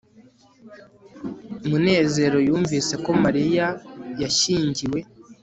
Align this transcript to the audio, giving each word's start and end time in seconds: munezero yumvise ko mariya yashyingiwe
munezero 1.67 2.37
yumvise 2.47 2.93
ko 3.03 3.11
mariya 3.23 3.67
yashyingiwe 4.21 4.99